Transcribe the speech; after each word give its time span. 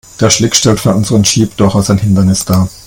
Der 0.19 0.31
Schlick 0.31 0.55
stellt 0.55 0.79
für 0.79 0.95
unseren 0.95 1.21
Jeep 1.21 1.55
durchaus 1.57 1.91
ein 1.91 1.99
Hindernis 1.99 2.43
dar. 2.43 2.67